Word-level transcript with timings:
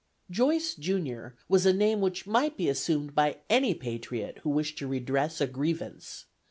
"Joice 0.31 0.73
junior" 0.79 1.35
was 1.47 1.63
a 1.63 1.71
name 1.73 2.01
which 2.01 2.25
might 2.25 2.57
be 2.57 2.67
assumed 2.67 3.13
by 3.13 3.37
any 3.51 3.75
patriot 3.75 4.39
who 4.41 4.49
wished 4.49 4.79
to 4.79 4.87
redress 4.87 5.39
a 5.39 5.45
grievance. 5.45 6.25